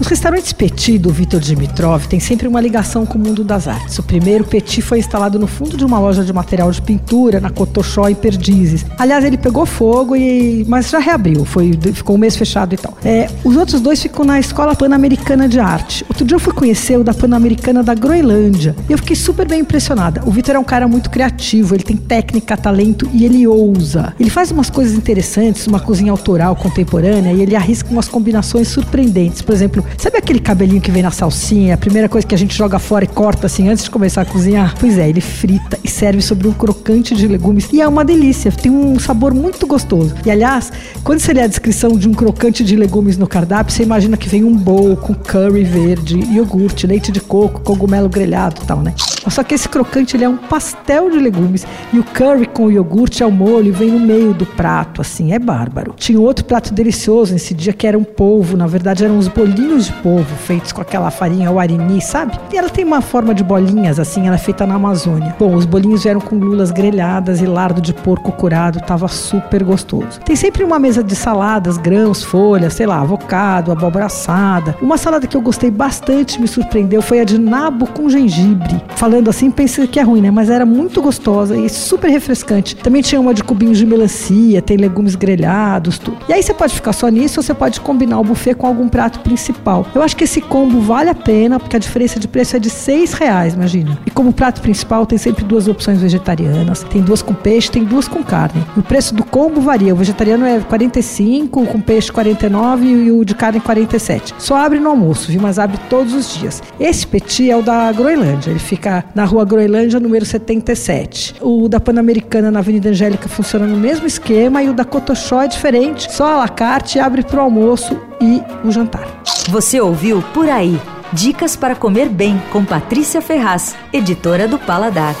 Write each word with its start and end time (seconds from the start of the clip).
Os 0.00 0.08
restaurantes 0.08 0.52
Petit 0.52 0.98
do 0.98 1.10
Vitor 1.10 1.38
Dimitrov 1.38 2.06
têm 2.06 2.18
sempre 2.18 2.48
uma 2.48 2.60
ligação 2.60 3.06
com 3.06 3.16
o 3.16 3.20
mundo 3.20 3.44
das 3.44 3.68
artes. 3.68 3.96
O 3.96 4.02
primeiro 4.02 4.44
Petit 4.44 4.82
foi 4.82 4.98
instalado 4.98 5.38
no 5.38 5.46
fundo 5.46 5.76
de 5.76 5.84
uma 5.84 6.00
loja 6.00 6.24
de 6.24 6.32
material 6.32 6.70
de 6.72 6.82
pintura 6.82 7.38
na 7.38 7.48
Cotoxó 7.48 8.08
em 8.08 8.14
Perdizes. 8.14 8.84
Aliás, 8.98 9.24
ele 9.24 9.38
pegou 9.38 9.64
fogo 9.64 10.16
e 10.16 10.64
mas 10.68 10.90
já 10.90 10.98
reabriu, 10.98 11.44
foi 11.44 11.78
ficou 11.92 12.16
um 12.16 12.18
mês 12.18 12.36
fechado 12.36 12.74
e 12.74 12.76
tal. 12.76 12.96
É, 13.04 13.30
os 13.44 13.56
outros 13.56 13.80
dois 13.80 14.02
ficam 14.02 14.24
na 14.24 14.40
Escola 14.40 14.74
Pan-Americana 14.74 15.48
de 15.48 15.60
Arte. 15.60 16.04
Outro 16.08 16.24
dia 16.24 16.34
eu 16.34 16.40
fui 16.40 16.52
conhecer 16.52 16.98
o 16.98 17.04
da 17.04 17.14
Pan-Americana 17.14 17.82
da 17.82 17.94
Groenlândia 17.94 18.74
e 18.88 18.92
eu 18.92 18.98
fiquei 18.98 19.14
super 19.14 19.46
bem 19.46 19.60
impressionada. 19.60 20.22
O 20.26 20.30
Vitor 20.32 20.56
é 20.56 20.58
um 20.58 20.64
cara 20.64 20.88
muito 20.88 21.08
criativo, 21.08 21.74
ele 21.74 21.84
tem 21.84 21.96
técnica, 21.96 22.56
talento 22.56 23.08
e 23.12 23.24
ele 23.24 23.46
ousa. 23.46 24.12
Ele 24.18 24.30
faz 24.30 24.50
umas 24.50 24.68
coisas 24.68 24.96
interessantes, 24.96 25.68
uma 25.68 25.78
cozinha 25.78 26.10
autoral 26.10 26.56
contemporânea 26.56 27.32
e 27.32 27.42
ele 27.42 27.54
arrisca 27.54 27.90
umas 27.90 28.08
combinações 28.08 28.66
surpreendentes. 28.66 29.40
Por 29.40 29.54
exemplo, 29.54 29.83
sabe 29.98 30.18
aquele 30.18 30.38
cabelinho 30.38 30.80
que 30.80 30.90
vem 30.90 31.02
na 31.02 31.10
salsinha, 31.10 31.74
a 31.74 31.78
primeira 31.78 32.08
coisa 32.08 32.26
que 32.26 32.34
a 32.34 32.38
gente 32.38 32.56
joga 32.56 32.78
fora 32.78 33.04
e 33.04 33.08
corta 33.08 33.46
assim 33.46 33.68
antes 33.68 33.84
de 33.84 33.90
começar 33.90 34.22
a 34.22 34.24
cozinhar? 34.24 34.74
Pois 34.78 34.98
é, 34.98 35.08
ele 35.08 35.20
frita 35.20 35.78
e 35.82 35.88
serve 35.88 36.20
sobre 36.20 36.48
um 36.48 36.52
crocante 36.52 37.14
de 37.14 37.26
legumes 37.26 37.68
e 37.72 37.80
é 37.80 37.88
uma 37.88 38.04
delícia, 38.04 38.50
tem 38.52 38.70
um 38.70 38.98
sabor 38.98 39.34
muito 39.34 39.66
gostoso. 39.66 40.14
E 40.24 40.30
aliás, 40.30 40.72
quando 41.02 41.20
você 41.20 41.32
lê 41.32 41.42
a 41.42 41.46
descrição 41.46 41.92
de 41.98 42.08
um 42.08 42.12
crocante 42.12 42.64
de 42.64 42.76
legumes 42.76 43.16
no 43.16 43.26
cardápio, 43.26 43.74
você 43.74 43.82
imagina 43.82 44.16
que 44.16 44.28
vem 44.28 44.44
um 44.44 44.56
bowl 44.56 44.96
com 44.96 45.14
curry 45.14 45.64
verde, 45.64 46.18
iogurte, 46.32 46.86
leite 46.86 47.10
de 47.10 47.20
coco, 47.20 47.60
cogumelo 47.60 48.08
grelhado 48.08 48.60
e 48.62 48.66
tal, 48.66 48.80
né? 48.80 48.94
Só 49.28 49.42
que 49.42 49.54
esse 49.54 49.68
crocante 49.68 50.16
ele 50.16 50.24
é 50.24 50.28
um 50.28 50.36
pastel 50.36 51.10
de 51.10 51.18
legumes 51.18 51.66
e 51.92 51.98
o 51.98 52.04
curry 52.04 52.46
com 52.46 52.66
o 52.66 52.70
iogurte 52.70 53.22
ao 53.22 53.30
molho 53.30 53.72
vem 53.72 53.90
no 53.90 53.98
meio 53.98 54.34
do 54.34 54.44
prato, 54.44 55.00
assim, 55.00 55.32
é 55.32 55.38
bárbaro. 55.38 55.94
Tinha 55.96 56.20
outro 56.20 56.44
prato 56.44 56.72
delicioso 56.72 57.32
nesse 57.32 57.54
dia 57.54 57.72
que 57.72 57.86
era 57.86 57.98
um 57.98 58.04
polvo, 58.04 58.56
na 58.56 58.66
verdade 58.66 59.04
eram 59.04 59.16
uns 59.16 59.28
bolinhos 59.28 59.73
de 59.78 59.92
polvo 59.94 60.34
feitos 60.36 60.72
com 60.72 60.80
aquela 60.80 61.10
farinha 61.10 61.50
warini, 61.50 62.00
sabe? 62.00 62.38
E 62.52 62.56
ela 62.56 62.68
tem 62.68 62.84
uma 62.84 63.00
forma 63.00 63.34
de 63.34 63.42
bolinhas, 63.42 63.98
assim, 63.98 64.26
ela 64.26 64.36
é 64.36 64.38
feita 64.38 64.66
na 64.66 64.74
Amazônia. 64.74 65.34
Bom, 65.38 65.54
os 65.54 65.64
bolinhos 65.64 66.02
vieram 66.02 66.20
com 66.20 66.36
lulas 66.36 66.70
grelhadas 66.70 67.40
e 67.40 67.46
lardo 67.46 67.80
de 67.80 67.92
porco 67.92 68.32
curado, 68.32 68.80
tava 68.80 69.08
super 69.08 69.64
gostoso. 69.64 70.20
Tem 70.24 70.36
sempre 70.36 70.62
uma 70.64 70.78
mesa 70.78 71.02
de 71.02 71.16
saladas, 71.16 71.76
grãos, 71.76 72.22
folhas, 72.22 72.74
sei 72.74 72.86
lá, 72.86 73.00
avocado, 73.00 73.72
abóbora 73.72 74.06
assada. 74.06 74.76
Uma 74.80 74.96
salada 74.96 75.26
que 75.26 75.36
eu 75.36 75.40
gostei 75.40 75.70
bastante, 75.70 76.40
me 76.40 76.46
surpreendeu, 76.46 77.02
foi 77.02 77.20
a 77.20 77.24
de 77.24 77.38
nabo 77.38 77.86
com 77.86 78.08
gengibre. 78.08 78.82
Falando 78.96 79.30
assim, 79.30 79.50
pensei 79.50 79.86
que 79.86 79.98
é 79.98 80.02
ruim, 80.02 80.20
né? 80.20 80.30
Mas 80.30 80.50
era 80.50 80.66
muito 80.66 81.00
gostosa 81.02 81.56
e 81.56 81.68
super 81.68 82.10
refrescante. 82.10 82.76
Também 82.76 83.02
tinha 83.02 83.20
uma 83.20 83.34
de 83.34 83.42
cubinhos 83.42 83.78
de 83.78 83.86
melancia, 83.86 84.62
tem 84.62 84.76
legumes 84.76 85.14
grelhados, 85.14 85.98
tudo. 85.98 86.18
E 86.28 86.32
aí 86.32 86.42
você 86.42 86.54
pode 86.54 86.74
ficar 86.74 86.92
só 86.92 87.08
nisso 87.08 87.40
ou 87.40 87.42
você 87.42 87.54
pode 87.54 87.80
combinar 87.80 88.20
o 88.20 88.24
buffet 88.24 88.54
com 88.54 88.66
algum 88.66 88.88
prato 88.88 89.20
principal. 89.20 89.63
Eu 89.94 90.02
acho 90.02 90.16
que 90.16 90.24
esse 90.24 90.40
combo 90.40 90.80
vale 90.80 91.10
a 91.10 91.14
pena, 91.14 91.58
porque 91.58 91.76
a 91.76 91.78
diferença 91.78 92.20
de 92.20 92.28
preço 92.28 92.56
é 92.56 92.58
de 92.58 92.70
seis 92.70 93.12
reais, 93.12 93.54
imagina. 93.54 93.98
E 94.06 94.10
como 94.10 94.32
prato 94.32 94.60
principal 94.60 95.06
tem 95.06 95.18
sempre 95.18 95.44
duas 95.44 95.68
opções 95.68 96.00
vegetarianas. 96.00 96.84
Tem 96.84 97.00
duas 97.02 97.22
com 97.22 97.34
peixe, 97.34 97.70
tem 97.70 97.84
duas 97.84 98.06
com 98.06 98.22
carne. 98.22 98.64
E 98.76 98.80
o 98.80 98.82
preço 98.82 99.14
do 99.14 99.24
combo 99.24 99.60
varia. 99.60 99.94
O 99.94 99.96
vegetariano 99.96 100.44
é 100.44 100.60
45, 100.60 101.66
com 101.66 101.80
peixe 101.80 102.12
49 102.12 102.84
e 102.84 103.12
o 103.12 103.24
de 103.24 103.34
carne 103.34 103.60
47. 103.60 104.34
Só 104.38 104.56
abre 104.56 104.78
no 104.78 104.90
almoço, 104.90 105.30
viu? 105.30 105.40
Mas 105.40 105.58
abre 105.58 105.78
todos 105.88 106.12
os 106.12 106.34
dias. 106.34 106.62
Esse 106.78 107.06
petit 107.06 107.50
é 107.50 107.56
o 107.56 107.62
da 107.62 107.90
Groenlândia. 107.92 108.50
Ele 108.50 108.58
fica 108.58 109.04
na 109.14 109.24
rua 109.24 109.44
Groenlândia, 109.44 109.98
número 109.98 110.24
77. 110.24 111.36
O 111.40 111.68
da 111.68 111.80
Pan-Americana 111.80 112.50
na 112.50 112.58
Avenida 112.58 112.90
Angélica 112.90 113.28
funciona 113.28 113.66
no 113.66 113.76
mesmo 113.76 114.06
esquema 114.06 114.62
e 114.62 114.68
o 114.68 114.74
da 114.74 114.84
Cotoxó 114.84 115.42
é 115.42 115.48
diferente, 115.48 116.12
só 116.12 116.34
a 116.34 116.36
la 116.38 116.48
carte 116.48 116.98
abre 116.98 117.22
para 117.22 117.38
o 117.38 117.42
almoço 117.42 117.98
e 118.20 118.42
o 118.66 118.70
jantar. 118.70 119.06
Você 119.48 119.80
ouviu 119.80 120.22
Por 120.32 120.48
Aí. 120.48 120.80
Dicas 121.12 121.54
para 121.54 121.76
comer 121.76 122.08
bem 122.08 122.42
com 122.50 122.64
Patrícia 122.64 123.20
Ferraz, 123.22 123.76
editora 123.92 124.48
do 124.48 124.58
Paladar. 124.58 125.14